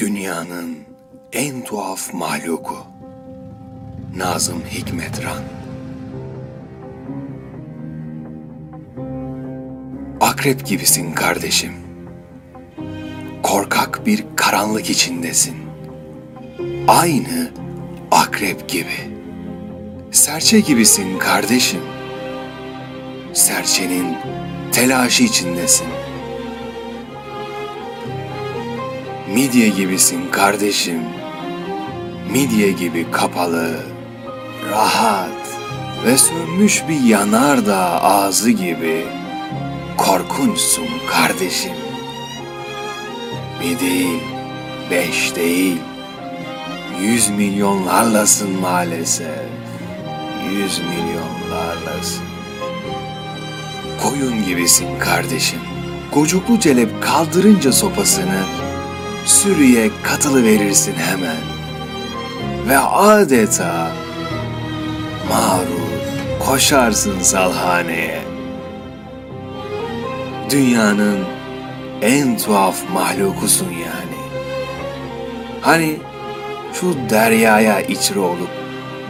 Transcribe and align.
Dünyanın 0.00 0.78
en 1.32 1.64
tuhaf 1.64 2.14
mahluku. 2.14 2.76
Nazım 4.16 4.62
Hikmetran 4.70 5.42
Akrep 10.20 10.66
gibisin 10.66 11.12
kardeşim. 11.12 11.72
Korkak 13.42 14.06
bir 14.06 14.24
karanlık 14.36 14.90
içindesin. 14.90 15.56
Aynı 16.88 17.50
akrep 18.10 18.68
gibi. 18.68 19.16
Serçe 20.10 20.60
gibisin 20.60 21.18
kardeşim. 21.18 21.80
Serçenin 23.32 24.16
telaşı 24.72 25.22
içindesin. 25.22 25.86
Midye 29.34 29.68
gibisin 29.68 30.30
kardeşim. 30.30 31.02
Midye 32.32 32.72
gibi 32.72 33.10
kapalı, 33.12 33.80
rahat 34.70 35.58
ve 36.06 36.18
sönmüş 36.18 36.82
bir 36.88 37.00
yanardağ 37.00 38.00
ağzı 38.02 38.50
gibi 38.50 39.04
korkunçsun 39.96 40.86
kardeşim. 41.10 41.72
Bir 43.60 43.80
değil, 43.80 44.20
beş 44.90 45.36
değil, 45.36 45.76
yüz 47.02 47.28
milyonlarlasın 47.28 48.50
maalesef. 48.50 49.28
Yüz 50.52 50.78
milyonlarlasın. 50.78 52.24
Koyun 54.02 54.44
gibisin 54.44 54.98
kardeşim. 54.98 55.60
Kocuklu 56.10 56.60
celep 56.60 57.02
kaldırınca 57.02 57.72
sopasını 57.72 58.69
sürüye 59.42 59.90
katılı 60.02 60.44
verirsin 60.44 60.94
hemen. 60.94 61.36
Ve 62.68 62.78
adeta 62.78 63.92
mağrur 65.28 65.90
koşarsın 66.46 67.20
salhaneye. 67.20 68.20
Dünyanın 70.50 71.18
en 72.02 72.38
tuhaf 72.38 72.76
mahlukusun 72.92 73.70
yani. 73.70 74.20
Hani 75.60 75.96
şu 76.72 76.94
deryaya 77.10 77.80
içri 77.80 78.18
olup 78.18 78.50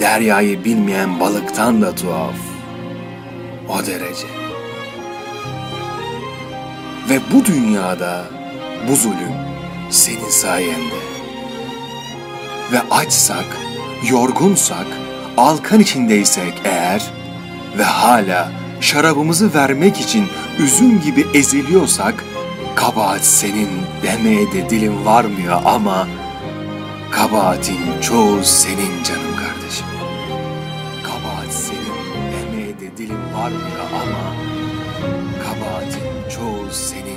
deryayı 0.00 0.64
bilmeyen 0.64 1.20
balıktan 1.20 1.82
da 1.82 1.94
tuhaf. 1.94 2.36
O 3.68 3.86
derece. 3.86 4.26
Ve 7.10 7.20
bu 7.32 7.44
dünyada 7.44 8.24
bu 8.88 8.96
zulüm 8.96 9.55
senin 9.90 10.30
sayende. 10.30 11.00
Ve 12.72 12.80
açsak, 12.90 13.56
yorgunsak, 14.10 14.86
alkan 15.36 15.80
içindeysek 15.80 16.54
eğer 16.64 17.02
ve 17.78 17.84
hala 17.84 18.52
şarabımızı 18.80 19.54
vermek 19.54 20.00
için 20.00 20.26
üzüm 20.58 21.00
gibi 21.00 21.26
eziliyorsak, 21.34 22.24
kabahat 22.74 23.24
senin 23.24 23.68
demeye 24.02 24.52
de 24.52 24.70
dilim 24.70 25.06
varmıyor 25.06 25.60
ama 25.64 26.08
kabahatin 27.10 28.00
çoğu 28.00 28.44
senin 28.44 29.02
canım 29.04 29.36
kardeşim. 29.36 29.86
Kabahat 31.02 31.52
senin 31.52 31.96
demeye 32.32 32.80
de 32.80 32.96
dilim 32.96 33.34
varmıyor 33.34 33.86
ama 33.94 34.36
kabahatin 35.44 36.30
çoğu 36.36 36.70
senin 36.72 37.16